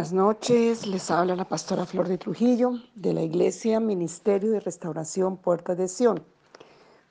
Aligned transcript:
Buenas 0.00 0.14
noches, 0.14 0.86
les 0.86 1.10
habla 1.10 1.36
la 1.36 1.44
pastora 1.44 1.84
Flor 1.84 2.08
de 2.08 2.16
Trujillo 2.16 2.72
de 2.94 3.12
la 3.12 3.20
Iglesia 3.20 3.80
Ministerio 3.80 4.50
de 4.50 4.60
Restauración 4.60 5.36
Puerta 5.36 5.74
de 5.74 5.88
Sion. 5.88 6.24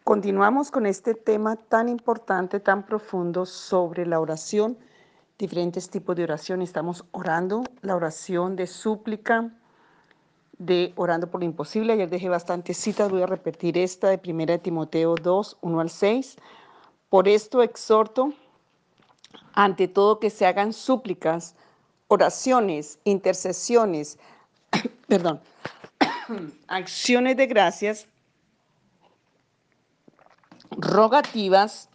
Continuamos 0.03 0.71
con 0.71 0.87
este 0.87 1.13
tema 1.13 1.55
tan 1.55 1.87
importante, 1.87 2.59
tan 2.59 2.87
profundo 2.87 3.45
sobre 3.45 4.07
la 4.07 4.19
oración, 4.19 4.75
diferentes 5.37 5.91
tipos 5.91 6.15
de 6.15 6.23
oración. 6.23 6.63
Estamos 6.63 7.05
orando 7.11 7.63
la 7.81 7.95
oración 7.95 8.55
de 8.55 8.65
súplica, 8.65 9.53
de 10.57 10.91
orando 10.95 11.29
por 11.29 11.41
lo 11.41 11.45
imposible. 11.45 11.93
Ayer 11.93 12.09
dejé 12.09 12.27
bastantes 12.27 12.77
citas, 12.77 13.11
voy 13.11 13.21
a 13.21 13.27
repetir 13.27 13.77
esta 13.77 14.09
de 14.09 14.19
1 14.27 14.61
Timoteo 14.61 15.13
2, 15.13 15.57
1 15.61 15.79
al 15.79 15.91
6. 15.91 16.37
Por 17.07 17.27
esto 17.27 17.61
exhorto, 17.61 18.33
ante 19.53 19.87
todo 19.87 20.19
que 20.19 20.31
se 20.31 20.47
hagan 20.47 20.73
súplicas, 20.73 21.55
oraciones, 22.09 22.99
intercesiones, 23.05 24.17
perdón, 25.07 25.39
acciones 26.67 27.37
de 27.37 27.47
gracias, 27.47 28.07
rogativas 30.71 31.87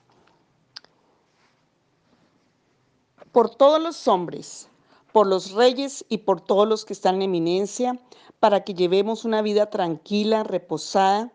por 3.32 3.50
todos 3.50 3.82
los 3.82 4.08
hombres, 4.08 4.68
por 5.12 5.26
los 5.26 5.50
reyes 5.50 6.04
y 6.08 6.18
por 6.18 6.40
todos 6.40 6.66
los 6.66 6.84
que 6.84 6.92
están 6.92 7.16
en 7.16 7.22
eminencia, 7.22 7.98
para 8.38 8.62
que 8.62 8.74
llevemos 8.74 9.24
una 9.24 9.42
vida 9.42 9.70
tranquila, 9.70 10.44
reposada, 10.44 11.32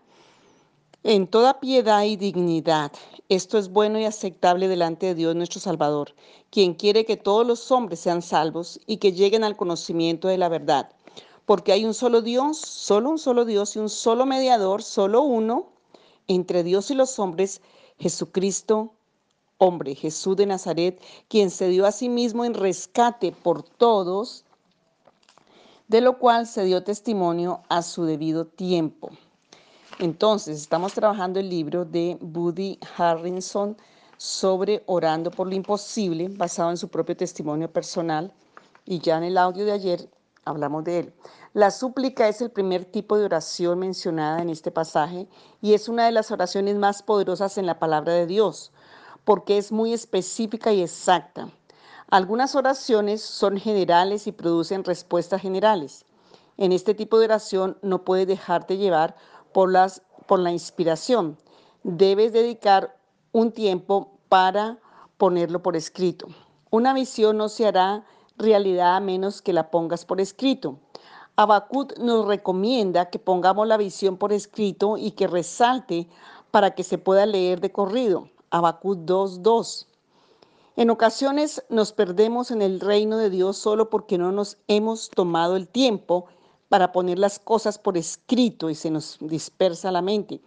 en 1.04 1.28
toda 1.28 1.62
piedad 1.62 2.04
y 2.04 2.18
dignidad. 2.18 2.92
Esto 3.30 3.58
es 3.58 3.70
bueno 3.70 4.00
y 4.00 4.06
aceptable 4.06 4.68
delante 4.68 5.06
de 5.06 5.16
Dios 5.16 5.36
nuestro 5.36 5.62
Salvador, 5.62 6.14
quien 6.50 6.74
quiere 6.74 7.06
que 7.06 7.16
todos 7.16 7.48
los 7.48 7.72
hombres 7.72 8.02
sean 8.02 8.22
salvos 8.22 8.82
y 8.86 8.98
que 8.98 9.14
lleguen 9.14 9.46
al 9.46 9.56
conocimiento 9.56 10.28
de 10.28 10.38
la 10.38 10.50
verdad. 10.50 10.90
Porque 11.46 11.72
hay 11.72 11.86
un 11.86 11.94
solo 11.94 12.22
Dios, 12.22 12.58
solo 12.58 13.12
un 13.12 13.18
solo 13.18 13.46
Dios 13.46 13.76
y 13.76 13.80
un 13.80 13.90
solo 13.90 14.26
mediador, 14.26 14.84
solo 14.84 15.22
uno, 15.22 15.70
entre 16.28 16.64
Dios 16.64 16.92
y 16.92 16.96
los 16.96 17.18
hombres, 17.18 17.62
Jesucristo, 17.98 18.94
hombre, 19.58 19.96
Jesús 19.96 20.36
de 20.36 20.46
Nazaret, 20.46 21.02
quien 21.28 21.50
se 21.50 21.70
dio 21.70 21.86
a 21.86 21.92
sí 21.92 22.10
mismo 22.10 22.44
en 22.44 22.54
rescate 22.54 23.32
por 23.32 23.64
todos, 23.64 24.44
de 25.88 26.02
lo 26.02 26.20
cual 26.20 26.46
se 26.46 26.66
dio 26.66 26.84
testimonio 26.84 27.62
a 27.70 27.82
su 27.84 28.04
debido 28.04 28.46
tiempo. 28.46 29.10
Entonces, 30.02 30.62
estamos 30.62 30.94
trabajando 30.94 31.42
el 31.42 31.50
libro 31.50 31.84
de 31.84 32.18
Buddy 32.22 32.80
Harrison 32.98 33.76
sobre 34.16 34.82
Orando 34.86 35.30
por 35.30 35.46
lo 35.48 35.56
Imposible, 35.56 36.30
basado 36.30 36.70
en 36.70 36.78
su 36.78 36.88
propio 36.88 37.18
testimonio 37.18 37.70
personal, 37.70 38.34
y 38.86 39.00
ya 39.00 39.18
en 39.18 39.26
el 39.26 39.38
audio 39.38 39.66
de 39.66 39.74
ayer 39.74 40.10
hablamos 40.46 40.86
de 40.86 41.00
él. 41.00 41.14
La 41.54 41.70
súplica 41.70 42.30
es 42.30 42.40
el 42.40 42.50
primer 42.50 42.86
tipo 42.86 43.18
de 43.18 43.26
oración 43.26 43.80
mencionada 43.80 44.42
en 44.42 44.50
este 44.50 44.72
pasaje 44.72 45.28
y 45.62 45.74
es 45.74 45.90
una 45.90 46.06
de 46.06 46.14
las 46.14 46.32
oraciones 46.32 46.78
más 46.78 47.04
poderosas 47.04 47.58
en 47.58 47.66
la 47.66 47.78
palabra 47.78 48.14
de 48.14 48.26
Dios, 48.26 48.72
porque 49.26 49.58
es 49.58 49.70
muy 49.70 49.92
específica 49.92 50.72
y 50.72 50.82
exacta. 50.82 51.50
Algunas 52.10 52.56
oraciones 52.56 53.22
son 53.22 53.58
generales 53.58 54.28
y 54.28 54.32
producen 54.32 54.86
respuestas 54.86 55.42
generales. 55.42 56.06
En 56.56 56.72
este 56.72 56.94
tipo 56.94 57.20
de 57.20 57.26
oración 57.26 57.78
no 57.82 58.06
puedes 58.06 58.28
dejarte 58.28 58.78
llevar 58.78 59.16
por, 60.28 60.40
la 60.40 60.52
inspiración. 60.52 61.38
Debes 61.84 62.32
dedicar 62.32 62.96
un 63.34 63.52
tiempo 63.52 64.12
para 64.30 64.78
ponerlo 65.18 65.62
por 65.62 65.76
escrito. 65.76 66.28
Una 66.72 66.94
visión 66.94 67.36
no 67.36 67.50
se 67.50 67.68
hará 67.68 68.06
realidad 68.38 68.96
a 68.96 69.02
menos 69.02 69.42
que 69.42 69.52
la 69.52 69.70
pongas 69.70 70.06
por 70.06 70.22
escrito. 70.22 70.80
Abacut 71.36 71.98
nos 71.98 72.26
recomienda 72.26 73.10
que 73.10 73.20
pongamos 73.20 73.68
la 73.68 73.76
visión 73.76 74.16
por 74.16 74.32
escrito 74.32 74.96
y 74.98 75.12
que 75.12 75.28
resalte 75.28 76.08
para 76.52 76.72
que 76.72 76.86
se 76.86 76.98
pueda 76.98 77.26
leer 77.26 77.60
de 77.60 77.74
corrido. 77.74 78.30
Abacut 78.52 79.00
2.2. 79.00 79.88
En 80.78 80.90
ocasiones 80.90 81.66
nos 81.68 81.92
perdemos 81.92 82.52
en 82.52 82.62
el 82.62 82.80
reino 82.80 83.18
de 83.18 83.30
Dios 83.30 83.58
solo 83.58 83.90
porque 83.90 84.18
no 84.18 84.32
nos 84.32 84.58
hemos 84.70 85.10
tomado 85.10 85.58
el 85.58 85.68
tiempo 85.68 86.28
para 86.70 86.92
poner 86.92 87.20
las 87.20 87.40
cosas 87.40 87.78
por 87.78 87.98
escrito 87.98 88.70
y 88.70 88.76
se 88.76 88.92
nos 88.92 89.18
dispersa 89.20 89.92
la 89.92 90.02
mente. 90.02 90.40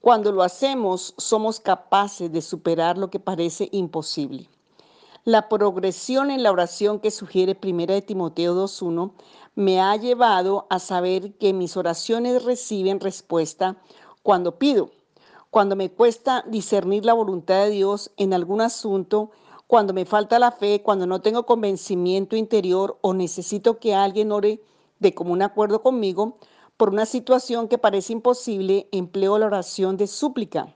Cuando 0.00 0.32
lo 0.32 0.42
hacemos, 0.42 1.14
somos 1.18 1.60
capaces 1.60 2.32
de 2.32 2.40
superar 2.40 2.96
lo 2.96 3.10
que 3.10 3.20
parece 3.20 3.68
imposible. 3.70 4.48
La 5.24 5.50
progresión 5.50 6.30
en 6.30 6.42
la 6.42 6.50
oración 6.50 6.98
que 6.98 7.10
sugiere 7.10 7.58
1 7.62 7.86
de 7.86 8.00
Timoteo 8.00 8.54
2.1 8.54 9.12
me 9.54 9.78
ha 9.78 9.94
llevado 9.96 10.66
a 10.70 10.78
saber 10.78 11.34
que 11.34 11.52
mis 11.52 11.76
oraciones 11.76 12.42
reciben 12.42 13.00
respuesta 13.00 13.76
cuando 14.22 14.58
pido, 14.58 14.90
cuando 15.50 15.76
me 15.76 15.90
cuesta 15.90 16.42
discernir 16.48 17.04
la 17.04 17.12
voluntad 17.12 17.64
de 17.64 17.70
Dios 17.70 18.10
en 18.16 18.32
algún 18.32 18.62
asunto, 18.62 19.30
cuando 19.66 19.92
me 19.92 20.06
falta 20.06 20.38
la 20.38 20.52
fe, 20.52 20.80
cuando 20.82 21.06
no 21.06 21.20
tengo 21.20 21.44
convencimiento 21.44 22.34
interior 22.34 22.96
o 23.02 23.12
necesito 23.12 23.78
que 23.78 23.94
alguien 23.94 24.32
ore 24.32 24.62
de 25.00 25.14
común 25.14 25.42
acuerdo 25.42 25.82
conmigo, 25.82 26.38
por 26.76 26.90
una 26.90 27.06
situación 27.06 27.68
que 27.68 27.78
parece 27.78 28.12
imposible, 28.12 28.88
empleo 28.92 29.38
la 29.38 29.46
oración 29.46 29.96
de 29.96 30.06
súplica. 30.06 30.74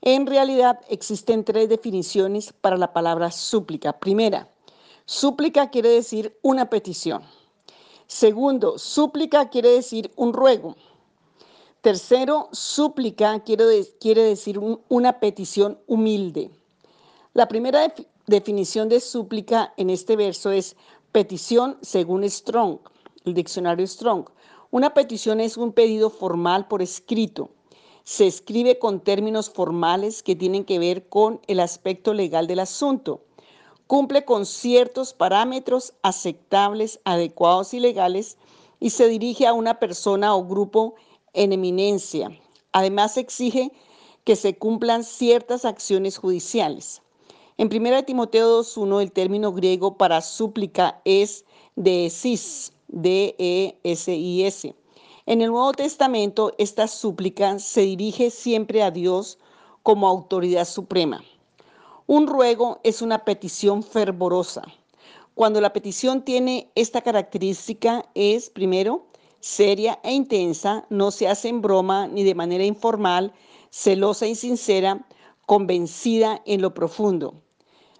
En 0.00 0.26
realidad 0.26 0.80
existen 0.88 1.44
tres 1.44 1.68
definiciones 1.68 2.52
para 2.52 2.76
la 2.76 2.92
palabra 2.92 3.30
súplica. 3.30 3.98
Primera, 3.98 4.48
súplica 5.04 5.70
quiere 5.70 5.90
decir 5.90 6.38
una 6.42 6.70
petición. 6.70 7.22
Segundo, 8.06 8.78
súplica 8.78 9.48
quiere 9.48 9.70
decir 9.70 10.10
un 10.16 10.32
ruego. 10.32 10.76
Tercero, 11.82 12.48
súplica 12.52 13.40
quiere, 13.40 13.64
decir 14.22 14.60
una 14.88 15.18
petición 15.18 15.78
humilde. 15.86 16.50
La 17.34 17.48
primera 17.48 17.92
definición 18.26 18.88
de 18.88 19.00
súplica 19.00 19.72
en 19.76 19.90
este 19.90 20.16
verso 20.16 20.50
es 20.50 20.76
petición 21.10 21.78
según 21.82 22.28
Strong 22.28 22.78
el 23.24 23.34
diccionario 23.34 23.86
Strong. 23.86 24.28
Una 24.70 24.94
petición 24.94 25.40
es 25.40 25.56
un 25.56 25.72
pedido 25.72 26.10
formal 26.10 26.66
por 26.66 26.82
escrito. 26.82 27.50
Se 28.04 28.26
escribe 28.26 28.78
con 28.78 29.00
términos 29.00 29.50
formales 29.50 30.22
que 30.22 30.34
tienen 30.34 30.64
que 30.64 30.78
ver 30.78 31.08
con 31.08 31.40
el 31.46 31.60
aspecto 31.60 32.14
legal 32.14 32.46
del 32.46 32.60
asunto. 32.60 33.20
Cumple 33.86 34.24
con 34.24 34.46
ciertos 34.46 35.12
parámetros 35.12 35.92
aceptables, 36.02 37.00
adecuados 37.04 37.74
y 37.74 37.80
legales 37.80 38.38
y 38.80 38.90
se 38.90 39.06
dirige 39.08 39.46
a 39.46 39.52
una 39.52 39.78
persona 39.78 40.34
o 40.34 40.44
grupo 40.44 40.94
en 41.34 41.52
eminencia. 41.52 42.30
Además 42.72 43.16
exige 43.16 43.70
que 44.24 44.36
se 44.36 44.56
cumplan 44.56 45.04
ciertas 45.04 45.64
acciones 45.64 46.16
judiciales. 46.16 47.02
En 47.58 47.68
1 47.72 48.04
Timoteo 48.04 48.62
2.1 48.62 49.02
el 49.02 49.12
término 49.12 49.52
griego 49.52 49.96
para 49.96 50.20
súplica 50.22 51.00
es 51.04 51.44
deesis, 51.76 52.72
D-E-S-I-S. 52.92 54.74
En 55.26 55.40
el 55.40 55.50
Nuevo 55.50 55.72
Testamento, 55.72 56.52
esta 56.58 56.86
súplica 56.86 57.58
se 57.58 57.82
dirige 57.82 58.30
siempre 58.30 58.82
a 58.82 58.90
Dios 58.90 59.38
como 59.82 60.06
autoridad 60.06 60.66
suprema. 60.66 61.22
Un 62.06 62.26
ruego 62.26 62.80
es 62.84 63.02
una 63.02 63.24
petición 63.24 63.82
fervorosa. 63.82 64.62
Cuando 65.34 65.60
la 65.60 65.72
petición 65.72 66.22
tiene 66.22 66.70
esta 66.74 67.00
característica 67.00 68.04
es, 68.14 68.50
primero, 68.50 69.06
seria 69.40 69.98
e 70.02 70.12
intensa, 70.12 70.86
no 70.90 71.10
se 71.10 71.26
hace 71.28 71.48
en 71.48 71.62
broma 71.62 72.06
ni 72.06 72.22
de 72.22 72.34
manera 72.34 72.64
informal, 72.64 73.32
celosa 73.70 74.26
y 74.26 74.34
sincera, 74.34 75.06
convencida 75.46 76.42
en 76.44 76.60
lo 76.60 76.74
profundo. 76.74 77.42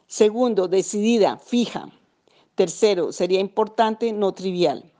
Segundo, 0.06 0.68
decidida, 0.68 1.38
fija. 1.38 1.88
Tercero, 2.54 3.12
sería 3.12 3.40
importante, 3.40 4.12
no 4.12 4.32
trivial. 4.32 4.91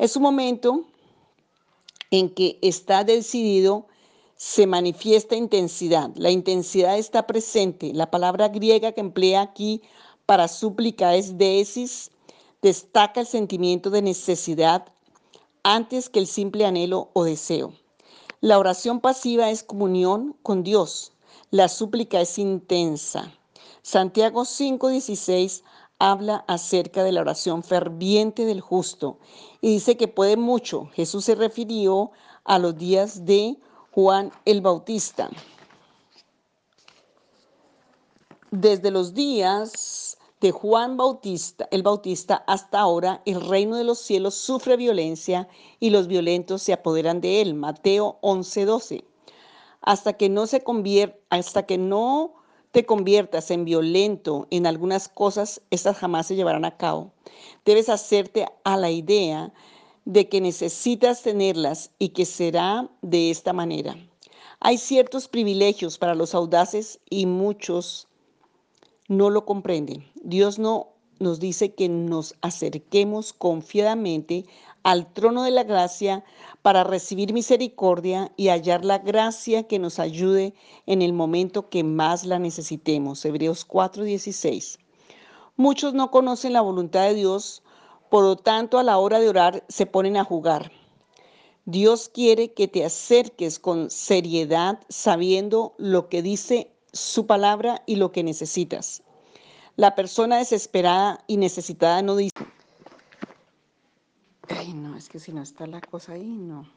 Es 0.00 0.16
un 0.16 0.22
momento 0.22 0.86
en 2.10 2.30
que 2.30 2.58
está 2.62 3.04
decidido, 3.04 3.86
se 4.34 4.66
manifiesta 4.66 5.36
intensidad. 5.36 6.10
La 6.14 6.30
intensidad 6.30 6.96
está 6.96 7.26
presente. 7.26 7.92
La 7.92 8.10
palabra 8.10 8.48
griega 8.48 8.92
que 8.92 9.02
emplea 9.02 9.42
aquí 9.42 9.82
para 10.24 10.48
súplica 10.48 11.16
es 11.16 11.36
deesis, 11.36 12.12
destaca 12.62 13.20
el 13.20 13.26
sentimiento 13.26 13.90
de 13.90 14.00
necesidad 14.00 14.86
antes 15.64 16.08
que 16.08 16.20
el 16.20 16.26
simple 16.26 16.64
anhelo 16.64 17.10
o 17.12 17.24
deseo. 17.24 17.74
La 18.40 18.58
oración 18.58 19.00
pasiva 19.00 19.50
es 19.50 19.62
comunión 19.62 20.34
con 20.42 20.62
Dios. 20.62 21.12
La 21.50 21.68
súplica 21.68 22.22
es 22.22 22.38
intensa. 22.38 23.34
Santiago 23.82 24.46
5:16 24.46 25.62
habla 25.98 26.42
acerca 26.48 27.04
de 27.04 27.12
la 27.12 27.20
oración 27.20 27.62
ferviente 27.62 28.46
del 28.46 28.62
justo 28.62 29.18
y 29.60 29.74
dice 29.74 29.96
que 29.96 30.08
puede 30.08 30.36
mucho. 30.36 30.88
Jesús 30.94 31.24
se 31.24 31.34
refirió 31.34 32.10
a 32.44 32.58
los 32.58 32.76
días 32.76 33.24
de 33.24 33.56
Juan 33.92 34.32
el 34.44 34.60
Bautista. 34.60 35.30
Desde 38.50 38.90
los 38.90 39.14
días 39.14 40.18
de 40.40 40.50
Juan 40.50 40.96
Bautista, 40.96 41.68
el 41.70 41.82
Bautista, 41.82 42.42
hasta 42.46 42.80
ahora 42.80 43.22
el 43.26 43.46
reino 43.46 43.76
de 43.76 43.84
los 43.84 43.98
cielos 43.98 44.34
sufre 44.34 44.76
violencia 44.76 45.48
y 45.78 45.90
los 45.90 46.06
violentos 46.06 46.62
se 46.62 46.72
apoderan 46.72 47.20
de 47.20 47.42
él. 47.42 47.54
Mateo 47.54 48.18
11:12. 48.22 49.04
Hasta 49.82 50.14
que 50.14 50.28
no 50.28 50.46
se 50.46 50.64
hasta 51.30 51.66
que 51.66 51.78
no 51.78 52.39
te 52.72 52.86
conviertas 52.86 53.50
en 53.50 53.64
violento 53.64 54.46
en 54.50 54.66
algunas 54.66 55.08
cosas, 55.08 55.60
estas 55.70 55.96
jamás 55.96 56.26
se 56.26 56.36
llevarán 56.36 56.64
a 56.64 56.76
cabo. 56.76 57.12
Debes 57.64 57.88
hacerte 57.88 58.46
a 58.64 58.76
la 58.76 58.90
idea 58.90 59.52
de 60.04 60.28
que 60.28 60.40
necesitas 60.40 61.22
tenerlas 61.22 61.90
y 61.98 62.10
que 62.10 62.24
será 62.24 62.88
de 63.02 63.30
esta 63.30 63.52
manera. 63.52 63.96
Hay 64.60 64.78
ciertos 64.78 65.26
privilegios 65.28 65.98
para 65.98 66.14
los 66.14 66.34
audaces 66.34 67.00
y 67.08 67.26
muchos 67.26 68.08
no 69.08 69.30
lo 69.30 69.44
comprenden. 69.44 70.06
Dios 70.22 70.58
no 70.58 70.88
nos 71.18 71.40
dice 71.40 71.74
que 71.74 71.88
nos 71.88 72.34
acerquemos 72.40 73.32
confiadamente 73.32 74.46
al 74.82 75.12
trono 75.12 75.42
de 75.42 75.50
la 75.50 75.64
gracia 75.64 76.24
para 76.62 76.84
recibir 76.84 77.32
misericordia 77.32 78.32
y 78.36 78.48
hallar 78.48 78.84
la 78.84 78.98
gracia 78.98 79.64
que 79.64 79.78
nos 79.78 79.98
ayude 79.98 80.54
en 80.86 81.02
el 81.02 81.12
momento 81.12 81.68
que 81.68 81.84
más 81.84 82.24
la 82.24 82.38
necesitemos. 82.38 83.24
Hebreos 83.24 83.66
4:16. 83.66 84.78
Muchos 85.56 85.94
no 85.94 86.10
conocen 86.10 86.52
la 86.52 86.62
voluntad 86.62 87.02
de 87.02 87.14
Dios, 87.14 87.62
por 88.08 88.24
lo 88.24 88.36
tanto 88.36 88.78
a 88.78 88.82
la 88.82 88.98
hora 88.98 89.20
de 89.20 89.28
orar 89.28 89.64
se 89.68 89.86
ponen 89.86 90.16
a 90.16 90.24
jugar. 90.24 90.72
Dios 91.66 92.08
quiere 92.08 92.52
que 92.52 92.66
te 92.66 92.84
acerques 92.84 93.58
con 93.58 93.90
seriedad 93.90 94.80
sabiendo 94.88 95.74
lo 95.76 96.08
que 96.08 96.22
dice 96.22 96.72
su 96.92 97.26
palabra 97.26 97.82
y 97.86 97.96
lo 97.96 98.10
que 98.10 98.24
necesitas. 98.24 99.02
La 99.76 99.94
persona 99.94 100.38
desesperada 100.38 101.22
y 101.26 101.36
necesitada 101.36 102.02
no 102.02 102.16
dice, 102.16 102.34
ay 104.56 104.72
no, 104.72 104.96
es 104.96 105.08
que 105.08 105.18
si 105.18 105.32
no 105.32 105.42
está 105.42 105.66
la 105.66 105.80
cosa 105.80 106.12
ahí, 106.12 106.26
no. 106.26 106.68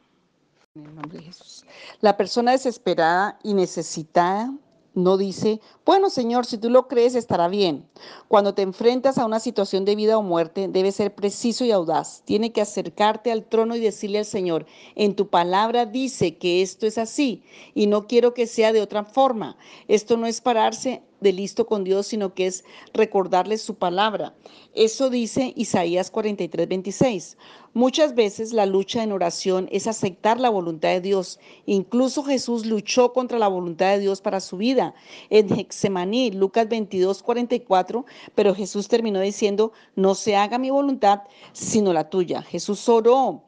En 0.76 0.86
el 0.86 0.96
nombre 0.96 1.20
de 1.20 1.26
Jesús. 1.26 1.66
La 2.02 2.18
persona 2.18 2.52
desesperada 2.52 3.38
y 3.44 3.54
necesitada 3.54 4.52
no 4.96 5.18
dice, 5.18 5.60
bueno 5.86 6.10
Señor, 6.10 6.46
si 6.46 6.58
tú 6.58 6.70
lo 6.70 6.88
crees 6.88 7.16
estará 7.16 7.48
bien. 7.48 7.88
Cuando 8.28 8.54
te 8.54 8.62
enfrentas 8.62 9.18
a 9.18 9.26
una 9.26 9.40
situación 9.40 9.86
de 9.86 9.96
vida 9.96 10.18
o 10.18 10.24
muerte, 10.24 10.68
debes 10.68 10.96
ser 10.96 11.14
preciso 11.14 11.66
y 11.66 11.72
audaz. 11.72 12.22
Tiene 12.26 12.52
que 12.52 12.62
acercarte 12.62 13.32
al 13.32 13.46
trono 13.46 13.76
y 13.76 13.80
decirle 13.80 14.20
al 14.20 14.26
Señor, 14.26 14.66
en 14.96 15.16
tu 15.16 15.30
palabra 15.30 15.86
dice 15.86 16.38
que 16.38 16.62
esto 16.62 16.86
es 16.86 16.98
así 16.98 17.44
y 17.74 17.88
no 17.88 18.08
quiero 18.08 18.34
que 18.34 18.48
sea 18.48 18.74
de 18.74 18.82
otra 18.82 19.04
forma. 19.04 19.58
Esto 19.88 20.18
no 20.18 20.28
es 20.28 20.42
pararse 20.42 21.02
de 21.24 21.34
listo 21.34 21.66
con 21.66 21.84
Dios, 21.84 22.08
sino 22.08 22.34
que 22.34 22.46
es 22.46 22.64
recordarle 22.94 23.58
su 23.58 23.76
palabra. 23.76 24.36
Eso 24.76 25.10
dice 25.10 25.54
Isaías 25.56 26.12
43, 26.12 26.68
26. 26.68 27.38
Muchas 27.74 28.14
veces 28.14 28.54
la 28.54 28.68
lucha 28.68 29.02
en 29.02 29.12
oración 29.12 29.68
es 29.72 29.88
aceptar 29.88 30.40
la 30.40 30.52
voluntad 30.52 30.90
de 30.90 31.02
Dios. 31.02 31.40
Incluso 31.66 32.24
Jesús 32.24 32.68
luchó 32.68 33.14
contra 33.14 33.40
la 33.40 33.48
voluntad 33.48 33.94
de 33.94 34.00
Dios 34.00 34.22
para 34.22 34.40
su 34.40 34.58
vida. 34.58 34.94
En 35.32 35.52
Hexemaní, 35.52 36.30
Lucas 36.32 36.70
22, 36.70 37.24
44, 37.24 38.06
pero 38.36 38.54
Jesús 38.54 38.88
terminó 38.88 39.22
diciendo, 39.22 39.72
no 39.96 40.14
se 40.14 40.36
haga 40.36 40.60
mi 40.60 40.70
voluntad, 40.70 41.22
sino 41.54 41.94
la 41.94 42.10
tuya. 42.10 42.44
Jesús 42.44 42.88
oró 42.88 43.42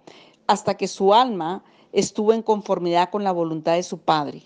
hasta 0.47 0.75
que 0.75 0.87
su 0.87 1.13
alma 1.13 1.63
estuvo 1.91 2.33
en 2.33 2.41
conformidad 2.41 3.09
con 3.09 3.23
la 3.23 3.31
voluntad 3.31 3.75
de 3.75 3.83
su 3.83 3.99
Padre. 3.99 4.41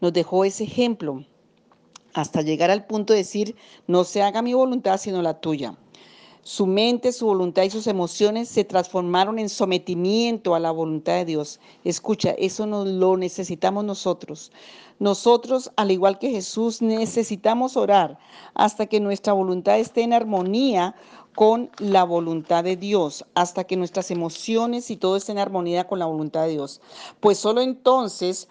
Nos 0.00 0.12
dejó 0.12 0.44
ese 0.44 0.64
ejemplo 0.64 1.24
hasta 2.14 2.42
llegar 2.42 2.70
al 2.70 2.86
punto 2.86 3.12
de 3.12 3.20
decir, 3.20 3.56
no 3.86 4.04
se 4.04 4.22
haga 4.22 4.42
mi 4.42 4.54
voluntad, 4.54 4.98
sino 4.98 5.22
la 5.22 5.40
tuya. 5.40 5.74
Su 6.42 6.66
mente, 6.66 7.12
su 7.12 7.26
voluntad 7.26 7.64
y 7.64 7.70
sus 7.70 7.86
emociones 7.86 8.48
se 8.48 8.64
transformaron 8.64 9.38
en 9.38 9.50
sometimiento 9.50 10.54
a 10.54 10.58
la 10.58 10.70
voluntad 10.70 11.12
de 11.12 11.26
Dios. 11.26 11.60
Escucha, 11.84 12.30
eso 12.30 12.66
no 12.66 12.86
lo 12.86 13.18
necesitamos 13.18 13.84
nosotros. 13.84 14.50
Nosotros, 14.98 15.70
al 15.76 15.90
igual 15.90 16.18
que 16.18 16.30
Jesús, 16.30 16.80
necesitamos 16.80 17.76
orar 17.76 18.18
hasta 18.54 18.86
que 18.86 19.00
nuestra 19.00 19.34
voluntad 19.34 19.78
esté 19.78 20.02
en 20.02 20.14
armonía 20.14 20.94
con 21.34 21.70
la 21.78 22.04
voluntad 22.04 22.64
de 22.64 22.76
Dios, 22.76 23.24
hasta 23.34 23.64
que 23.64 23.76
nuestras 23.76 24.10
emociones 24.10 24.90
y 24.90 24.96
todo 24.96 25.16
esté 25.16 25.32
en 25.32 25.38
armonía 25.38 25.86
con 25.86 25.98
la 25.98 26.06
voluntad 26.06 26.44
de 26.44 26.52
Dios. 26.52 26.80
Pues 27.20 27.38
solo 27.38 27.60
entonces 27.60 28.48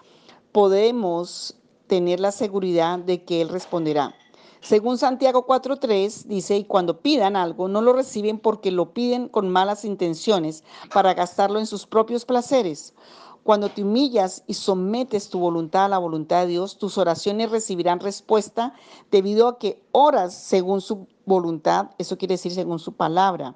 podemos 0.52 1.56
tener 1.90 2.22
la 2.22 2.32
seguridad 2.32 3.00
de 3.00 3.26
que 3.26 3.42
Él 3.42 3.50
responderá. 3.50 4.16
Según 4.62 4.98
Santiago 4.98 5.46
4.3 5.48 6.26
dice, 6.26 6.58
y 6.58 6.64
cuando 6.66 7.02
pidan 7.02 7.36
algo, 7.36 7.68
no 7.68 7.82
lo 7.82 7.94
reciben 7.94 8.40
porque 8.40 8.72
lo 8.72 8.94
piden 8.94 9.28
con 9.28 9.50
malas 9.50 9.84
intenciones 9.84 10.64
para 10.94 11.14
gastarlo 11.14 11.60
en 11.60 11.66
sus 11.66 11.86
propios 11.86 12.26
placeres. 12.26 12.94
Cuando 13.44 13.70
te 13.70 13.84
humillas 13.84 14.44
y 14.48 14.54
sometes 14.54 15.30
tu 15.30 15.40
voluntad 15.40 15.86
a 15.86 15.90
la 15.90 15.98
voluntad 15.98 16.42
de 16.42 16.48
Dios, 16.48 16.78
tus 16.78 16.98
oraciones 16.98 17.50
recibirán 17.50 18.00
respuesta 18.00 18.74
debido 19.12 19.48
a 19.48 19.58
que 19.58 19.82
oras 19.92 20.34
según 20.34 20.82
su 20.82 21.08
voluntad, 21.26 21.92
eso 21.98 22.18
quiere 22.18 22.34
decir 22.34 22.52
según 22.52 22.80
su 22.80 22.94
palabra. 22.94 23.56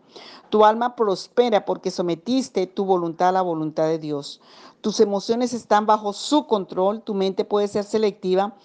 Tu 0.49 0.63
alma 0.63 0.95
prospera 0.95 1.65
porque 1.65 1.91
sometiste 1.91 2.67
tu 2.67 2.85
voluntad 2.85 3.29
a 3.29 3.33
la 3.33 3.41
voluntad 3.41 3.87
de 3.87 3.99
Dios. 3.99 4.39
Tus 4.81 4.99
emociones 4.99 5.53
están 5.53 5.85
bajo 5.85 6.13
su 6.13 6.47
control, 6.47 7.01
tu 7.01 7.13
mente 7.13 7.45
puede 7.45 7.67
ser 7.67 7.83
selectiva 7.83 8.55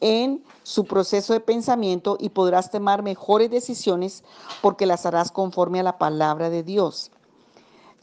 en 0.00 0.42
su 0.62 0.84
proceso 0.84 1.32
de 1.32 1.40
pensamiento 1.40 2.16
y 2.18 2.30
podrás 2.30 2.70
tomar 2.70 3.02
mejores 3.02 3.50
decisiones 3.50 4.24
porque 4.60 4.86
las 4.86 5.06
harás 5.06 5.30
conforme 5.30 5.80
a 5.80 5.84
la 5.84 5.98
palabra 5.98 6.50
de 6.50 6.62
Dios. 6.62 7.10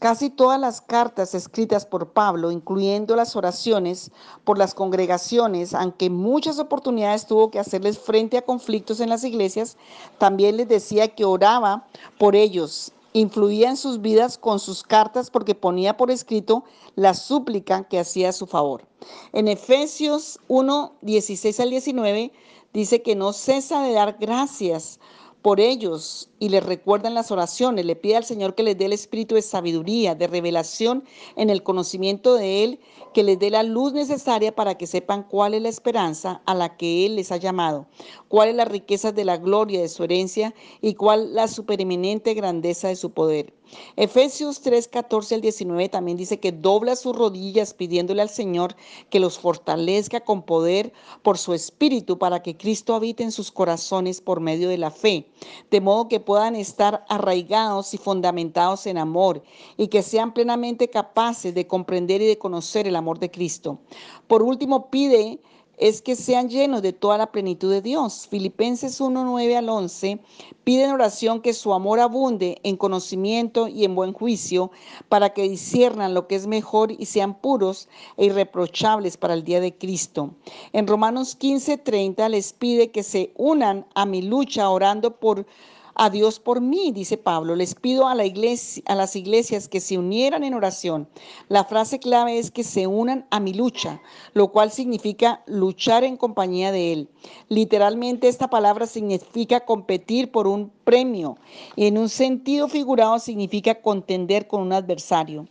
Casi 0.02 0.30
todas 0.30 0.58
las 0.58 0.80
cartas 0.80 1.32
escritas 1.32 1.86
por 1.86 2.08
Pablo, 2.08 2.50
incluyendo 2.50 3.14
las 3.14 3.36
oraciones 3.36 4.10
por 4.42 4.58
las 4.58 4.74
congregaciones, 4.74 5.74
aunque 5.74 6.10
muchas 6.10 6.58
oportunidades 6.58 7.24
tuvo 7.24 7.52
que 7.52 7.60
hacerles 7.60 8.00
frente 8.00 8.36
a 8.36 8.42
conflictos 8.42 8.98
en 8.98 9.10
las 9.10 9.22
iglesias, 9.22 9.76
también 10.18 10.56
les 10.56 10.66
decía 10.66 11.14
que 11.14 11.24
oraba 11.24 11.86
por 12.18 12.34
ellos. 12.34 12.90
Influía 13.12 13.70
en 13.70 13.76
sus 13.76 14.00
vidas 14.00 14.38
con 14.38 14.58
sus 14.58 14.82
cartas 14.82 15.30
porque 15.30 15.54
ponía 15.54 15.96
por 15.96 16.10
escrito 16.10 16.64
la 16.96 17.14
súplica 17.14 17.84
que 17.84 18.00
hacía 18.00 18.30
a 18.30 18.32
su 18.32 18.48
favor. 18.48 18.84
En 19.32 19.46
Efesios 19.46 20.40
1, 20.48 20.94
16 21.02 21.60
al 21.60 21.70
19 21.70 22.32
dice 22.72 23.02
que 23.02 23.14
no 23.14 23.32
cesa 23.32 23.84
de 23.84 23.92
dar 23.92 24.16
gracias 24.18 24.98
por 25.42 25.58
ellos 25.60 26.30
y 26.38 26.48
les 26.48 26.64
recuerdan 26.64 27.14
las 27.14 27.30
oraciones. 27.30 27.84
Le 27.84 27.96
pide 27.96 28.16
al 28.16 28.24
Señor 28.24 28.54
que 28.54 28.62
les 28.62 28.78
dé 28.78 28.86
el 28.86 28.92
espíritu 28.92 29.34
de 29.34 29.42
sabiduría, 29.42 30.14
de 30.14 30.28
revelación 30.28 31.04
en 31.36 31.50
el 31.50 31.62
conocimiento 31.62 32.36
de 32.36 32.64
Él, 32.64 32.80
que 33.12 33.24
les 33.24 33.38
dé 33.38 33.50
la 33.50 33.64
luz 33.64 33.92
necesaria 33.92 34.54
para 34.54 34.78
que 34.78 34.86
sepan 34.86 35.24
cuál 35.24 35.54
es 35.54 35.62
la 35.62 35.68
esperanza 35.68 36.40
a 36.46 36.54
la 36.54 36.76
que 36.76 37.04
Él 37.04 37.16
les 37.16 37.32
ha 37.32 37.36
llamado, 37.36 37.86
cuál 38.28 38.48
es 38.50 38.54
la 38.54 38.64
riqueza 38.64 39.12
de 39.12 39.24
la 39.24 39.36
gloria 39.36 39.80
de 39.80 39.88
su 39.88 40.04
herencia 40.04 40.54
y 40.80 40.94
cuál 40.94 41.34
la 41.34 41.48
supereminente 41.48 42.34
grandeza 42.34 42.88
de 42.88 42.96
su 42.96 43.10
poder. 43.10 43.52
Efesios 43.96 44.60
3, 44.60 44.88
14 44.88 45.36
al 45.36 45.40
19 45.40 45.88
también 45.88 46.16
dice 46.16 46.38
que 46.40 46.52
dobla 46.52 46.96
sus 46.96 47.16
rodillas 47.16 47.72
pidiéndole 47.74 48.22
al 48.22 48.28
Señor 48.28 48.76
que 49.10 49.20
los 49.20 49.38
fortalezca 49.38 50.20
con 50.20 50.42
poder 50.42 50.92
por 51.22 51.38
su 51.38 51.54
espíritu 51.54 52.18
para 52.18 52.42
que 52.42 52.56
Cristo 52.56 52.94
habite 52.94 53.22
en 53.22 53.32
sus 53.32 53.50
corazones 53.50 54.20
por 54.20 54.40
medio 54.40 54.68
de 54.68 54.78
la 54.78 54.90
fe, 54.90 55.26
de 55.70 55.80
modo 55.80 56.08
que 56.08 56.20
puedan 56.20 56.56
estar 56.56 57.04
arraigados 57.08 57.94
y 57.94 57.98
fundamentados 57.98 58.86
en 58.86 58.98
amor 58.98 59.42
y 59.76 59.88
que 59.88 60.02
sean 60.02 60.34
plenamente 60.34 60.88
capaces 60.88 61.54
de 61.54 61.66
comprender 61.66 62.20
y 62.22 62.26
de 62.26 62.38
conocer 62.38 62.86
el 62.86 62.96
amor 62.96 63.18
de 63.18 63.30
Cristo. 63.30 63.78
Por 64.26 64.42
último, 64.42 64.90
pide 64.90 65.40
es 65.82 66.00
que 66.00 66.14
sean 66.14 66.48
llenos 66.48 66.80
de 66.80 66.92
toda 66.92 67.18
la 67.18 67.32
plenitud 67.32 67.68
de 67.68 67.82
Dios. 67.82 68.28
Filipenses 68.30 69.00
1, 69.00 69.24
9 69.24 69.56
al 69.56 69.68
11 69.68 70.20
piden 70.62 70.92
oración 70.92 71.42
que 71.42 71.52
su 71.52 71.74
amor 71.74 71.98
abunde 71.98 72.60
en 72.62 72.76
conocimiento 72.76 73.66
y 73.66 73.84
en 73.84 73.96
buen 73.96 74.12
juicio 74.12 74.70
para 75.08 75.34
que 75.34 75.48
disciernan 75.48 76.14
lo 76.14 76.28
que 76.28 76.36
es 76.36 76.46
mejor 76.46 76.92
y 76.92 77.06
sean 77.06 77.34
puros 77.34 77.88
e 78.16 78.26
irreprochables 78.26 79.16
para 79.16 79.34
el 79.34 79.42
día 79.42 79.58
de 79.58 79.76
Cristo. 79.76 80.30
En 80.72 80.86
Romanos 80.86 81.34
15, 81.34 81.78
30 81.78 82.28
les 82.28 82.52
pide 82.52 82.92
que 82.92 83.02
se 83.02 83.32
unan 83.36 83.84
a 83.96 84.06
mi 84.06 84.22
lucha 84.22 84.70
orando 84.70 85.16
por 85.16 85.46
a 85.94 86.10
Dios 86.10 86.40
por 86.40 86.60
mí, 86.60 86.92
dice 86.92 87.16
Pablo. 87.16 87.56
Les 87.56 87.74
pido 87.74 88.08
a, 88.08 88.14
la 88.14 88.24
iglesia, 88.24 88.82
a 88.86 88.94
las 88.94 89.16
iglesias 89.16 89.68
que 89.68 89.80
se 89.80 89.98
unieran 89.98 90.44
en 90.44 90.54
oración. 90.54 91.08
La 91.48 91.64
frase 91.64 91.98
clave 91.98 92.38
es 92.38 92.50
que 92.50 92.64
se 92.64 92.86
unan 92.86 93.26
a 93.30 93.40
mi 93.40 93.54
lucha, 93.54 94.00
lo 94.34 94.48
cual 94.48 94.70
significa 94.70 95.42
luchar 95.46 96.04
en 96.04 96.16
compañía 96.16 96.72
de 96.72 96.92
Él. 96.92 97.08
Literalmente 97.48 98.28
esta 98.28 98.48
palabra 98.48 98.86
significa 98.86 99.60
competir 99.60 100.30
por 100.30 100.46
un 100.46 100.70
premio 100.84 101.36
en 101.76 101.98
un 101.98 102.08
sentido 102.08 102.68
figurado 102.68 103.18
significa 103.18 103.80
contender 103.80 104.46
con 104.46 104.60
un 104.62 104.72
adversario. 104.72 105.46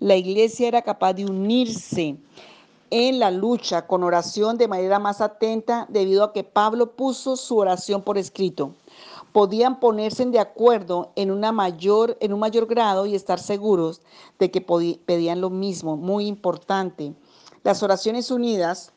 La 0.00 0.16
iglesia 0.16 0.68
era 0.68 0.82
capaz 0.82 1.14
de 1.14 1.24
unirse 1.24 2.16
en 2.90 3.18
la 3.18 3.30
lucha 3.30 3.86
con 3.86 4.04
oración 4.04 4.56
de 4.56 4.68
manera 4.68 4.98
más 4.98 5.20
atenta 5.20 5.86
debido 5.88 6.24
a 6.24 6.32
que 6.32 6.44
Pablo 6.44 6.92
puso 6.92 7.36
su 7.36 7.56
oración 7.58 8.02
por 8.02 8.18
escrito. 8.18 8.74
Podían 9.34 9.80
ponerse 9.80 10.24
de 10.26 10.38
acuerdo 10.38 11.10
en, 11.16 11.32
una 11.32 11.50
mayor, 11.50 12.16
en 12.20 12.32
un 12.32 12.38
mayor 12.38 12.66
grado 12.66 13.04
y 13.04 13.16
estar 13.16 13.40
seguros 13.40 14.00
de 14.38 14.52
que 14.52 14.60
pedían 14.60 15.40
lo 15.40 15.50
mismo. 15.50 15.96
Muy 15.96 16.28
importante. 16.28 17.14
Las 17.64 17.82
oraciones 17.82 18.30
unidas 18.30 18.92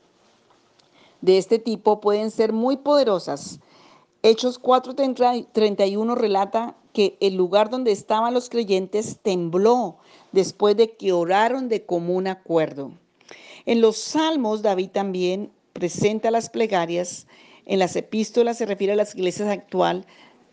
de 1.21 1.39
este 1.39 1.57
tipo 1.57 1.99
pueden 2.01 2.29
ser 2.29 2.53
muy 2.53 2.77
poderosas. 2.77 3.59
Hechos 4.21 4.61
4:31 4.61 6.13
relata 6.13 6.75
que 6.93 7.17
el 7.19 7.35
lugar 7.35 7.71
donde 7.71 7.91
estaban 7.91 8.35
los 8.35 8.51
creyentes 8.51 9.17
tembló 9.23 9.97
después 10.33 10.77
de 10.77 10.95
que 10.95 11.13
oraron 11.13 11.67
de 11.67 11.83
común 11.83 12.27
acuerdo. 12.27 12.91
En 13.65 13.81
los 13.81 13.97
salmos, 13.97 14.61
David 14.61 14.91
también 14.91 15.51
presenta 15.73 16.29
las 16.29 16.51
plegarias. 16.51 17.25
En 17.65 17.79
las 17.79 17.97
epístolas 17.97 18.57
se 18.57 18.65
refiere 18.65 18.93
a 18.93 18.95
las 18.95 19.13
iglesias 19.13 19.49
actual, 19.49 20.05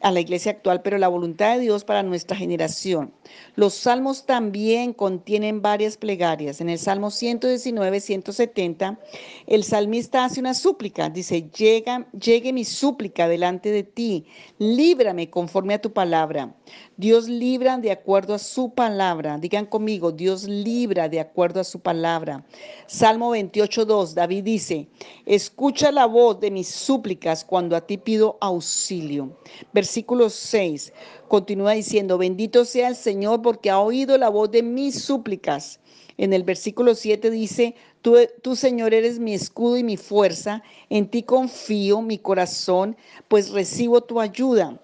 a 0.05 0.11
la 0.11 0.21
iglesia 0.21 0.53
actual, 0.53 0.83
pero 0.83 0.99
la 0.99 1.09
voluntad 1.09 1.55
de 1.55 1.61
Dios 1.61 1.83
para 1.83 2.03
nuestra 2.03 2.37
generación. 2.37 3.15
Los 3.57 3.73
salmos 3.73 4.27
también 4.27 4.93
contienen 4.93 5.63
varias 5.63 5.97
plegarias. 5.97 6.61
En 6.61 6.69
el 6.69 6.79
Salmo 6.79 7.11
119, 7.11 8.01
170, 8.01 8.99
el 9.47 9.65
salmista 9.65 10.27
hace 10.27 10.41
una 10.41 10.53
súplica. 10.53 11.09
Dice, 11.09 11.49
Llega, 11.57 12.07
llegue 12.13 12.53
mi 12.53 12.67
súplica 12.67 13.29
delante 13.29 13.71
de 13.71 13.83
ti, 13.83 14.27
líbrame 14.59 15.31
conforme 15.31 15.73
a 15.73 15.81
tu 15.81 15.91
palabra. 15.95 16.55
Dios 16.97 17.29
libra 17.29 17.77
de 17.79 17.91
acuerdo 17.91 18.35
a 18.35 18.39
su 18.39 18.71
palabra. 18.71 19.37
Digan 19.39 19.67
conmigo, 19.67 20.13
Dios 20.13 20.45
libra 20.45 21.09
de 21.09 21.19
acuerdo 21.19 21.59
a 21.59 21.65
su 21.65 21.81
palabra. 21.81 22.47
Salmo 22.87 23.31
28, 23.31 23.85
2, 23.85 24.15
David 24.15 24.45
dice, 24.45 24.87
escucha 25.27 25.91
la 25.91 26.07
voz 26.07 26.39
de 26.39 26.53
mis 26.53 26.69
súplicas 26.69 27.45
cuando 27.45 27.75
a 27.75 27.81
ti 27.81 27.99
pido 27.99 28.39
auxilio. 28.41 29.37
Versículo 29.73 30.31
6, 30.31 30.93
continúa 31.27 31.73
diciendo, 31.73 32.17
bendito 32.17 32.65
sea 32.65 32.87
el 32.87 32.97
Señor 32.97 33.43
porque 33.43 33.71
ha 33.71 33.81
oído 33.81 34.17
la 34.17 34.29
voz 34.29 34.53
de 34.53 34.63
mis 34.63 35.03
súplicas. 35.03 35.81
En 36.17 36.33
el 36.33 36.45
versículo 36.45 36.95
7 36.95 37.29
dice, 37.29 37.75
tú, 38.03 38.17
tú, 38.41 38.55
Señor 38.55 38.95
eres 38.95 39.19
mi 39.19 39.35
escudo 39.35 39.77
y 39.77 39.83
mi 39.83 39.97
fuerza, 39.97 40.63
en 40.91 41.09
ti 41.09 41.25
confío 41.25 42.03
mi 42.03 42.19
corazón, 42.19 42.97
pues 43.27 43.51
recibo 43.51 44.01
tu 44.01 44.21
ayuda. 44.21 44.81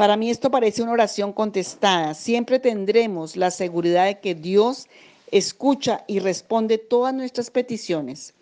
Para 0.00 0.16
mí 0.16 0.30
esto 0.30 0.50
parece 0.50 0.82
una 0.82 0.92
oración 0.92 1.34
contestada. 1.34 2.14
Siempre 2.14 2.58
tendremos 2.58 3.36
la 3.36 3.50
seguridad 3.50 4.06
de 4.06 4.18
que 4.18 4.34
Dios 4.34 4.88
escucha 5.30 6.04
y 6.06 6.20
responde 6.20 6.78
todas 6.78 7.12
nuestras 7.12 7.50
peticiones 7.50 8.32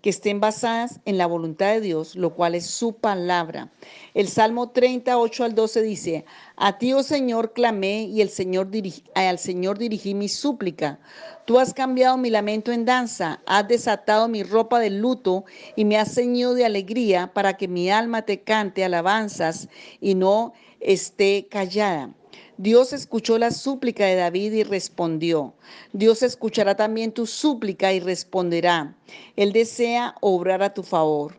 que 0.00 0.10
estén 0.10 0.38
basadas 0.38 1.00
en 1.04 1.18
la 1.18 1.26
voluntad 1.26 1.72
de 1.72 1.80
Dios, 1.80 2.14
lo 2.14 2.34
cual 2.34 2.54
es 2.54 2.66
su 2.66 2.92
palabra. 2.94 3.72
El 4.14 4.28
Salmo 4.28 4.70
38 4.70 5.42
al 5.42 5.56
12 5.56 5.82
dice, 5.82 6.24
a 6.54 6.78
ti, 6.78 6.92
oh 6.92 7.02
Señor, 7.02 7.52
clamé 7.52 8.04
y 8.04 8.20
el 8.20 8.28
Señor 8.28 8.68
al 9.14 9.38
Señor 9.40 9.78
dirigí 9.78 10.14
mi 10.14 10.28
súplica. 10.28 11.00
Tú 11.46 11.58
has 11.58 11.74
cambiado 11.74 12.16
mi 12.16 12.30
lamento 12.30 12.70
en 12.70 12.84
danza, 12.84 13.40
has 13.46 13.66
desatado 13.66 14.28
mi 14.28 14.44
ropa 14.44 14.78
de 14.78 14.90
luto 14.90 15.44
y 15.74 15.84
me 15.84 15.98
has 15.98 16.14
ceñido 16.14 16.54
de 16.54 16.64
alegría 16.64 17.32
para 17.32 17.56
que 17.56 17.66
mi 17.66 17.90
alma 17.90 18.22
te 18.22 18.42
cante 18.42 18.84
alabanzas 18.84 19.68
y 20.00 20.14
no 20.14 20.52
esté 20.82 21.46
callada. 21.50 22.14
Dios 22.58 22.92
escuchó 22.92 23.38
la 23.38 23.50
súplica 23.50 24.06
de 24.06 24.16
David 24.16 24.52
y 24.52 24.62
respondió. 24.62 25.54
Dios 25.92 26.22
escuchará 26.22 26.76
también 26.76 27.12
tu 27.12 27.26
súplica 27.26 27.92
y 27.92 28.00
responderá. 28.00 28.96
Él 29.36 29.52
desea 29.52 30.14
obrar 30.20 30.62
a 30.62 30.74
tu 30.74 30.82
favor. 30.82 31.36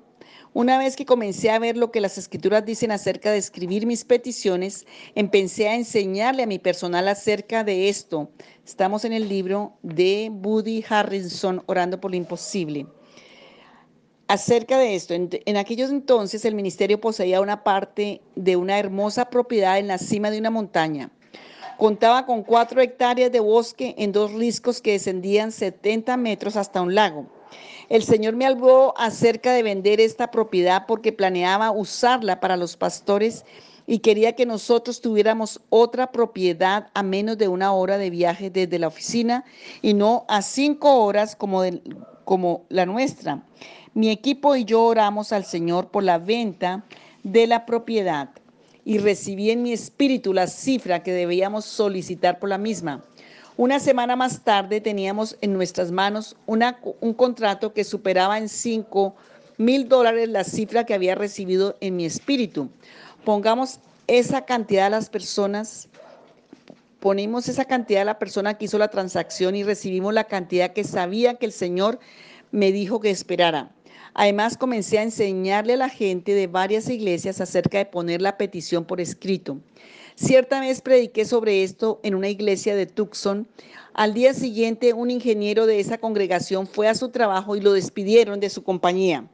Una 0.56 0.78
vez 0.78 0.96
que 0.96 1.06
comencé 1.06 1.50
a 1.50 1.58
ver 1.58 1.78
lo 1.78 1.92
que 1.92 2.02
las 2.02 2.18
escrituras 2.20 2.64
dicen 2.64 2.92
acerca 2.92 3.32
de 3.32 3.40
escribir 3.40 3.88
mis 3.88 4.06
peticiones, 4.06 4.86
empecé 5.16 5.68
a 5.68 5.76
enseñarle 5.76 6.44
a 6.44 6.48
mi 6.48 6.60
personal 6.60 7.08
acerca 7.08 7.64
de 7.64 7.90
esto. 7.90 8.30
Estamos 8.64 9.04
en 9.04 9.14
el 9.14 9.30
libro 9.30 9.78
de 9.82 10.30
Buddy 10.32 10.86
Harrison, 10.88 11.64
Orando 11.66 12.00
por 12.00 12.12
lo 12.12 12.18
Imposible. 12.18 12.86
Acerca 14.28 14.78
de 14.78 14.96
esto, 14.96 15.14
en, 15.14 15.58
aquellos 15.58 15.92
entonces 15.92 16.46
el 16.46 16.56
ministerio 16.56 17.02
poseía 17.02 17.42
una 17.42 17.64
parte 17.64 18.22
de 18.36 18.56
una 18.56 18.80
hermosa 18.80 19.30
propiedad 19.30 19.78
en 19.78 19.88
la 19.88 19.98
cima 19.98 20.32
de 20.32 20.40
una 20.40 20.50
montaña. 20.50 21.12
Contaba 21.78 22.26
con 22.26 22.44
cuatro 22.44 22.80
hectáreas 22.82 23.32
de 23.32 23.42
bosque 23.42 23.96
en 23.98 24.14
dos 24.14 24.32
riscos 24.32 24.82
que 24.82 24.94
descendían 24.94 25.52
70 25.52 26.16
metros 26.16 26.56
hasta 26.56 26.82
un 26.82 26.96
lago. 26.96 27.26
El 27.90 28.04
Señor 28.04 28.36
me 28.36 28.46
habló 28.46 28.94
acerca 28.98 29.52
de 29.52 29.62
vender 29.62 30.00
esta 30.00 30.32
propiedad 30.32 30.86
porque 30.88 31.12
planeaba 31.12 31.72
usarla 31.72 32.40
para 32.40 32.56
los 32.56 32.78
pastores 32.78 33.44
y 33.86 34.00
quería 34.00 34.34
que 34.38 34.46
nosotros 34.46 35.02
tuviéramos 35.02 35.60
otra 35.70 36.14
propiedad 36.14 36.88
a 36.94 37.04
menos 37.04 37.38
de 37.38 37.50
una 37.50 37.74
hora 37.74 37.98
de 37.98 38.10
viaje 38.10 38.50
desde 38.50 38.80
la 38.80 38.88
oficina 38.88 39.44
y 39.82 39.94
no 39.94 40.24
a 40.30 40.42
cinco 40.42 41.04
horas 41.04 41.36
como, 41.36 41.62
como 42.24 42.66
la 42.70 42.86
nuestra. 42.86 43.44
Mi 43.96 44.10
equipo 44.10 44.56
y 44.56 44.66
yo 44.66 44.84
oramos 44.84 45.32
al 45.32 45.46
Señor 45.46 45.90
por 45.90 46.04
la 46.04 46.18
venta 46.18 46.84
de 47.22 47.46
la 47.46 47.68
propiedad 47.68 48.30
y 48.84 48.98
recibí 48.98 49.52
en 49.52 49.62
mi 49.62 49.72
espíritu 49.72 50.34
la 50.34 50.48
cifra 50.48 51.04
que 51.04 51.14
debíamos 51.14 51.66
solicitar 51.66 52.40
por 52.40 52.50
la 52.50 52.58
misma. 52.58 53.04
Una 53.56 53.80
semana 53.80 54.16
más 54.16 54.44
tarde 54.44 54.82
teníamos 54.82 55.38
en 55.42 55.54
nuestras 55.54 55.92
manos 55.92 56.36
un 56.48 57.14
contrato 57.14 57.72
que 57.72 57.84
superaba 57.84 58.40
en 58.40 58.50
5 58.50 59.16
mil 59.60 59.88
dólares 59.88 60.28
la 60.28 60.44
cifra 60.44 60.88
que 60.88 60.96
había 60.96 61.14
recibido 61.14 61.78
en 61.80 61.96
mi 61.96 62.06
espíritu. 62.06 62.70
Pongamos 63.24 63.80
esa 64.08 64.44
cantidad 64.44 64.88
a 64.88 64.90
las 64.90 65.10
personas, 65.12 65.88
ponemos 67.00 67.48
esa 67.48 67.66
cantidad 67.66 68.02
a 68.02 68.06
la 68.06 68.18
persona 68.18 68.56
que 68.56 68.66
hizo 68.66 68.80
la 68.80 68.88
transacción 68.88 69.56
y 69.56 69.64
recibimos 69.64 70.16
la 70.16 70.24
cantidad 70.24 70.74
que 70.74 70.84
sabía 70.84 71.36
que 71.36 71.46
el 71.46 71.52
Señor 71.52 72.00
me 72.52 72.72
dijo 72.72 73.00
que 73.00 73.12
esperara. 73.12 73.70
Además, 74.14 74.58
comencé 74.58 75.00
a 75.00 75.04
enseñarle 75.04 75.74
a 75.74 75.78
la 75.78 75.90
gente 75.90 76.34
de 76.34 76.48
varias 76.48 76.90
iglesias 76.90 77.42
acerca 77.42 77.80
de 77.80 77.86
poner 77.86 78.22
la 78.22 78.38
petición 78.38 78.86
por 78.86 79.02
escrito. 79.02 79.60
Cierta 80.16 80.60
vez 80.60 80.82
prediqué 80.82 81.26
sobre 81.26 81.64
esto 81.64 82.00
en 82.04 82.14
una 82.14 82.30
iglesia 82.30 82.76
de 82.76 82.86
Tucson. 82.86 83.48
Al 83.96 84.14
día 84.14 84.36
siguiente, 84.36 84.94
un 84.94 85.10
ingeniero 85.10 85.66
de 85.66 85.80
esa 85.80 85.98
congregación 85.98 86.68
fue 86.68 86.88
a 86.88 86.94
su 86.94 87.10
trabajo 87.10 87.56
y 87.56 87.62
lo 87.62 87.74
despidieron 87.74 88.40
de 88.40 88.52
su 88.52 88.64
compañía. 88.64 89.28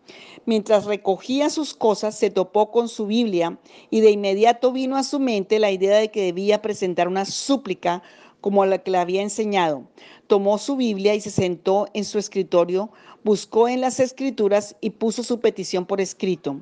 Mientras 0.46 0.86
recogía 0.86 1.50
sus 1.50 1.74
cosas, 1.74 2.18
se 2.18 2.30
topó 2.30 2.72
con 2.72 2.88
su 2.88 3.08
Biblia 3.08 3.60
y 3.90 4.00
de 4.00 4.12
inmediato 4.12 4.72
vino 4.72 4.96
a 4.96 5.04
su 5.04 5.20
mente 5.20 5.60
la 5.60 5.72
idea 5.72 5.98
de 5.98 6.12
que 6.12 6.24
debía 6.24 6.62
presentar 6.62 7.10
una 7.10 7.26
súplica 7.26 8.02
como 8.40 8.66
la 8.66 8.78
que 8.78 8.92
le 8.92 9.00
había 9.00 9.22
enseñado. 9.22 9.84
Tomó 10.30 10.60
su 10.60 10.76
Biblia 10.76 11.16
y 11.16 11.22
se 11.22 11.32
sentó 11.32 11.88
en 11.96 12.06
su 12.06 12.20
escritorio, 12.20 12.92
buscó 13.24 13.68
en 13.68 13.82
las 13.82 14.00
escrituras 14.00 14.76
y 14.80 14.92
puso 14.92 15.24
su 15.24 15.40
petición 15.40 15.88
por 15.88 16.02
escrito. 16.02 16.58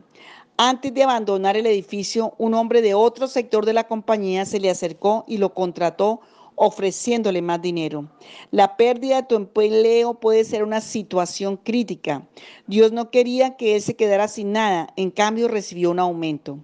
Antes 0.55 0.93
de 0.93 1.03
abandonar 1.03 1.57
el 1.57 1.65
edificio, 1.65 2.33
un 2.37 2.53
hombre 2.53 2.81
de 2.81 2.93
otro 2.93 3.27
sector 3.27 3.65
de 3.65 3.73
la 3.73 3.85
compañía 3.85 4.45
se 4.45 4.61
le 4.61 4.69
acercó 4.69 5.25
y 5.27 5.37
lo 5.37 5.53
contrató 5.53 6.21
ofreciéndole 6.55 7.41
más 7.41 7.61
dinero. 7.61 8.09
La 8.51 8.77
pérdida 8.77 9.17
de 9.17 9.27
tu 9.27 9.35
empleo 9.35 10.13
puede 10.13 10.45
ser 10.45 10.63
una 10.63 10.79
situación 10.79 11.57
crítica. 11.57 12.25
Dios 12.67 12.93
no 12.93 13.11
quería 13.11 13.57
que 13.57 13.75
él 13.75 13.81
se 13.81 13.97
quedara 13.97 14.29
sin 14.29 14.53
nada, 14.53 14.87
en 14.95 15.11
cambio 15.11 15.49
recibió 15.49 15.91
un 15.91 15.99
aumento. 15.99 16.57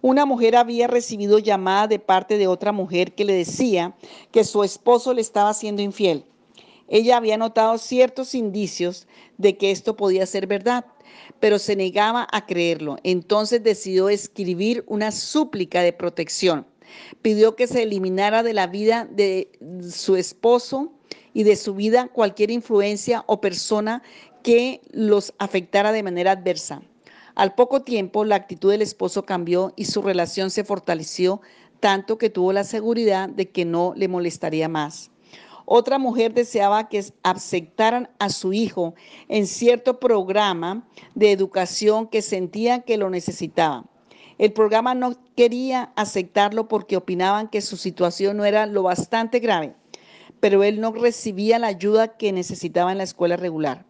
Una 0.00 0.24
mujer 0.24 0.56
había 0.56 0.86
recibido 0.86 1.38
llamada 1.38 1.86
de 1.86 1.98
parte 1.98 2.38
de 2.38 2.46
otra 2.46 2.72
mujer 2.72 3.14
que 3.14 3.26
le 3.26 3.34
decía 3.34 3.94
que 4.32 4.42
su 4.42 4.64
esposo 4.64 5.12
le 5.12 5.20
estaba 5.20 5.52
siendo 5.52 5.82
infiel. 5.82 6.24
Ella 6.88 7.16
había 7.16 7.36
notado 7.36 7.78
ciertos 7.78 8.34
indicios 8.34 9.06
de 9.38 9.56
que 9.56 9.70
esto 9.70 9.96
podía 9.96 10.26
ser 10.26 10.46
verdad, 10.46 10.84
pero 11.40 11.58
se 11.58 11.76
negaba 11.76 12.26
a 12.32 12.46
creerlo. 12.46 12.96
Entonces 13.02 13.62
decidió 13.62 14.08
escribir 14.08 14.84
una 14.86 15.12
súplica 15.12 15.82
de 15.82 15.92
protección. 15.92 16.66
Pidió 17.22 17.56
que 17.56 17.66
se 17.66 17.82
eliminara 17.82 18.42
de 18.42 18.52
la 18.52 18.66
vida 18.66 19.08
de 19.10 19.50
su 19.90 20.16
esposo 20.16 20.92
y 21.32 21.42
de 21.42 21.56
su 21.56 21.74
vida 21.74 22.08
cualquier 22.08 22.50
influencia 22.50 23.24
o 23.26 23.40
persona 23.40 24.02
que 24.42 24.80
los 24.92 25.34
afectara 25.38 25.92
de 25.92 26.02
manera 26.02 26.32
adversa. 26.32 26.82
Al 27.34 27.54
poco 27.54 27.82
tiempo, 27.82 28.24
la 28.24 28.36
actitud 28.36 28.70
del 28.70 28.80
esposo 28.80 29.26
cambió 29.26 29.72
y 29.76 29.84
su 29.86 30.00
relación 30.00 30.50
se 30.50 30.64
fortaleció 30.64 31.42
tanto 31.80 32.16
que 32.16 32.30
tuvo 32.30 32.52
la 32.52 32.64
seguridad 32.64 33.28
de 33.28 33.50
que 33.50 33.64
no 33.64 33.92
le 33.96 34.08
molestaría 34.08 34.68
más. 34.68 35.10
Otra 35.68 35.98
mujer 35.98 36.32
deseaba 36.32 36.88
que 36.88 37.04
aceptaran 37.24 38.08
a 38.20 38.30
su 38.30 38.52
hijo 38.52 38.94
en 39.28 39.48
cierto 39.48 39.98
programa 39.98 40.86
de 41.16 41.32
educación 41.32 42.06
que 42.06 42.22
sentía 42.22 42.82
que 42.82 42.96
lo 42.96 43.10
necesitaba. 43.10 43.84
El 44.38 44.52
programa 44.52 44.94
no 44.94 45.16
quería 45.34 45.92
aceptarlo 45.96 46.68
porque 46.68 46.96
opinaban 46.96 47.48
que 47.48 47.60
su 47.62 47.76
situación 47.76 48.36
no 48.36 48.44
era 48.44 48.66
lo 48.66 48.84
bastante 48.84 49.40
grave, 49.40 49.74
pero 50.38 50.62
él 50.62 50.80
no 50.80 50.92
recibía 50.92 51.58
la 51.58 51.66
ayuda 51.66 52.16
que 52.16 52.32
necesitaba 52.32 52.92
en 52.92 52.98
la 52.98 53.04
escuela 53.04 53.36
regular. 53.36 53.84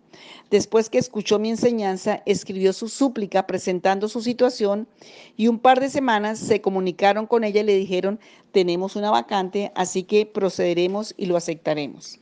Después 0.50 0.88
que 0.88 0.98
escuchó 0.98 1.38
mi 1.38 1.50
enseñanza, 1.50 2.22
escribió 2.24 2.72
su 2.72 2.88
súplica 2.88 3.46
presentando 3.46 4.08
su 4.08 4.22
situación 4.22 4.86
y 5.36 5.48
un 5.48 5.58
par 5.58 5.80
de 5.80 5.90
semanas 5.90 6.38
se 6.38 6.60
comunicaron 6.60 7.26
con 7.26 7.42
ella 7.44 7.62
y 7.62 7.64
le 7.64 7.74
dijeron, 7.74 8.20
tenemos 8.52 8.96
una 8.96 9.10
vacante, 9.10 9.72
así 9.74 10.04
que 10.04 10.24
procederemos 10.24 11.14
y 11.16 11.26
lo 11.26 11.36
aceptaremos. 11.36 12.18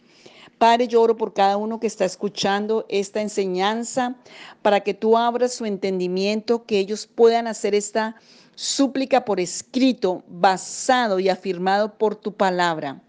Padre, 0.58 0.88
yo 0.88 1.02
oro 1.02 1.16
por 1.16 1.34
cada 1.34 1.56
uno 1.56 1.80
que 1.80 1.86
está 1.86 2.04
escuchando 2.04 2.86
esta 2.88 3.20
enseñanza 3.20 4.16
para 4.62 4.80
que 4.80 4.94
tú 4.94 5.18
abras 5.18 5.52
su 5.52 5.66
entendimiento, 5.66 6.64
que 6.64 6.78
ellos 6.78 7.06
puedan 7.06 7.46
hacer 7.46 7.74
esta 7.74 8.16
súplica 8.54 9.24
por 9.24 9.40
escrito, 9.40 10.22
basado 10.28 11.18
y 11.18 11.28
afirmado 11.28 11.94
por 11.94 12.14
tu 12.14 12.32
palabra. 12.32 13.00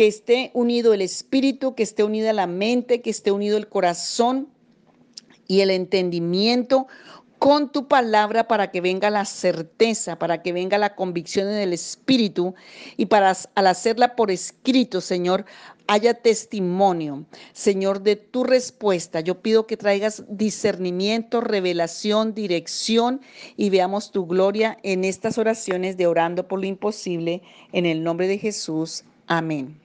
Que 0.00 0.06
esté 0.06 0.50
unido 0.54 0.94
el 0.94 1.02
espíritu, 1.02 1.74
que 1.74 1.82
esté 1.82 2.04
unida 2.04 2.32
la 2.32 2.46
mente, 2.46 3.02
que 3.02 3.10
esté 3.10 3.32
unido 3.32 3.58
el 3.58 3.68
corazón 3.68 4.48
y 5.46 5.60
el 5.60 5.68
entendimiento 5.68 6.86
con 7.38 7.70
tu 7.70 7.86
palabra 7.86 8.48
para 8.48 8.70
que 8.70 8.80
venga 8.80 9.10
la 9.10 9.26
certeza, 9.26 10.18
para 10.18 10.40
que 10.40 10.54
venga 10.54 10.78
la 10.78 10.94
convicción 10.94 11.48
en 11.48 11.56
el 11.56 11.74
Espíritu 11.74 12.54
y 12.96 13.04
para 13.04 13.36
al 13.54 13.66
hacerla 13.66 14.16
por 14.16 14.30
escrito, 14.30 15.02
Señor, 15.02 15.44
haya 15.86 16.14
testimonio, 16.14 17.26
Señor, 17.52 18.00
de 18.00 18.16
tu 18.16 18.44
respuesta. 18.44 19.20
Yo 19.20 19.42
pido 19.42 19.66
que 19.66 19.76
traigas 19.76 20.24
discernimiento, 20.30 21.42
revelación, 21.42 22.34
dirección 22.34 23.20
y 23.58 23.68
veamos 23.68 24.12
tu 24.12 24.24
gloria 24.24 24.78
en 24.82 25.04
estas 25.04 25.36
oraciones 25.36 25.98
de 25.98 26.06
orando 26.06 26.48
por 26.48 26.58
lo 26.58 26.64
imposible. 26.64 27.42
En 27.72 27.84
el 27.84 28.02
nombre 28.02 28.28
de 28.28 28.38
Jesús. 28.38 29.04
Amén. 29.26 29.79